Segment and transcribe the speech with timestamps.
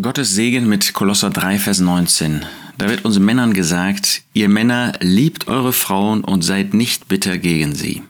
[0.00, 2.46] Gottes Segen mit Kolosser 3, Vers 19.
[2.78, 7.74] Da wird uns Männern gesagt, ihr Männer liebt eure Frauen und seid nicht bitter gegen
[7.74, 8.02] sie.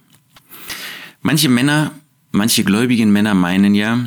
[1.22, 1.90] Manche Männer,
[2.30, 3.98] manche gläubigen Männer meinen ja,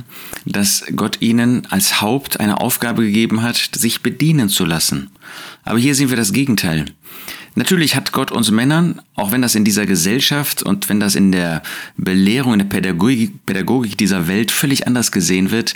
[0.46, 5.10] dass Gott ihnen als Haupt eine Aufgabe gegeben hat, sich bedienen zu lassen.
[5.66, 6.86] Aber hier sehen wir das Gegenteil.
[7.56, 11.32] Natürlich hat Gott uns Männern, auch wenn das in dieser Gesellschaft und wenn das in
[11.32, 11.64] der
[11.96, 15.74] Belehrung, in der Pädagogik, Pädagogik dieser Welt völlig anders gesehen wird,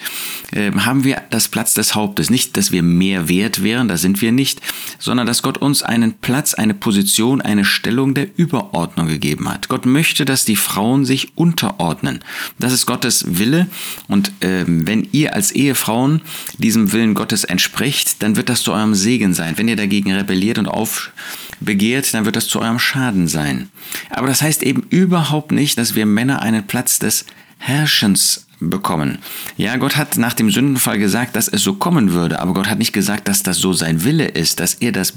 [0.52, 2.30] äh, haben wir das Platz des Hauptes.
[2.30, 4.60] Nicht, dass wir mehr wert wären, da sind wir nicht,
[5.00, 9.70] sondern dass Gott uns einen Platz, eine Position, eine Stellung der Überordnung gegeben hat.
[9.70, 12.20] Gott möchte, dass die Frauen sich unterordnen.
[12.60, 13.68] Das ist Gottes Wille
[14.10, 16.22] und äh, wenn ihr als Ehefrauen
[16.58, 19.58] diesem Willen Gottes entspricht, dann wird das zu eurem Segen sein.
[19.58, 21.12] Wenn ihr dagegen rebelliert und auf
[21.60, 23.70] begehrt, dann wird das zu eurem Schaden sein.
[24.10, 27.26] Aber das heißt eben überhaupt nicht, dass wir Männer einen Platz des
[27.58, 29.20] Herrschens bekommen.
[29.58, 32.80] Ja, Gott hat nach dem Sündenfall gesagt, dass es so kommen würde, aber Gott hat
[32.80, 35.14] nicht gesagt, dass das so sein Wille ist, dass er das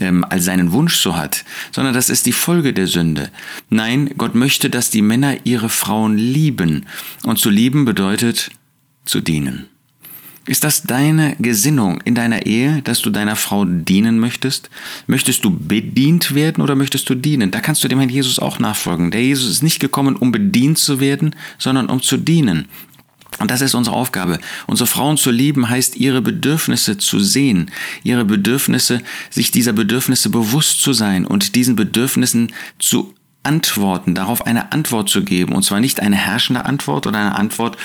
[0.00, 3.30] ähm, als seinen Wunsch so hat, sondern das ist die Folge der Sünde.
[3.68, 6.86] Nein, Gott möchte, dass die Männer ihre Frauen lieben.
[7.24, 8.50] Und zu lieben bedeutet
[9.04, 9.68] zu dienen.
[10.48, 14.70] Ist das deine Gesinnung in deiner Ehe, dass du deiner Frau dienen möchtest?
[15.06, 17.50] Möchtest du bedient werden oder möchtest du dienen?
[17.50, 19.10] Da kannst du dem Herrn Jesus auch nachfolgen.
[19.10, 22.66] Der Jesus ist nicht gekommen, um bedient zu werden, sondern um zu dienen.
[23.38, 24.38] Und das ist unsere Aufgabe.
[24.66, 27.70] Unsere Frauen zu lieben heißt, ihre Bedürfnisse zu sehen,
[28.02, 33.12] ihre Bedürfnisse, sich dieser Bedürfnisse bewusst zu sein und diesen Bedürfnissen zu
[33.48, 35.54] antworten, darauf eine Antwort zu geben.
[35.54, 37.78] Und zwar nicht eine herrschende Antwort oder eine Antwort,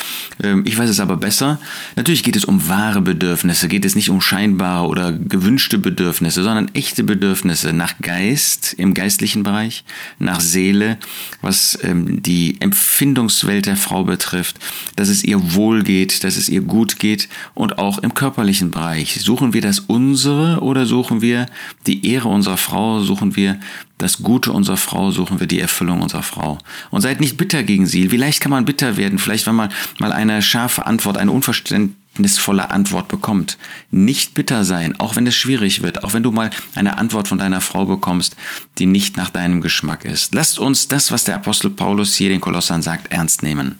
[0.43, 1.57] äh, ich weiß es aber besser.
[1.95, 6.69] Natürlich geht es um wahre Bedürfnisse, geht es nicht um scheinbare oder gewünschte Bedürfnisse, sondern
[6.73, 9.85] echte Bedürfnisse nach Geist im geistlichen Bereich,
[10.19, 10.97] nach Seele,
[11.41, 14.59] was ähm, die Empfindungswelt der Frau betrifft,
[14.97, 19.21] dass es ihr wohl geht, dass es ihr gut geht und auch im körperlichen Bereich.
[19.21, 21.45] Suchen wir das unsere oder suchen wir
[21.87, 23.59] die Ehre unserer Frau, suchen wir
[24.03, 26.57] das Gute unserer Frau, suchen wir die Erfüllung unserer Frau.
[26.91, 28.09] Und seid nicht bitter gegen sie.
[28.09, 33.07] Vielleicht kann man bitter werden, vielleicht wenn man mal eine scharfe Antwort, eine unverständnisvolle Antwort
[33.07, 33.57] bekommt.
[33.89, 37.37] Nicht bitter sein, auch wenn es schwierig wird, auch wenn du mal eine Antwort von
[37.37, 38.35] deiner Frau bekommst,
[38.77, 40.35] die nicht nach deinem Geschmack ist.
[40.35, 43.79] Lasst uns das, was der Apostel Paulus hier den Kolossern sagt, ernst nehmen.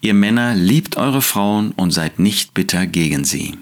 [0.00, 3.56] Ihr Männer liebt eure Frauen und seid nicht bitter gegen sie.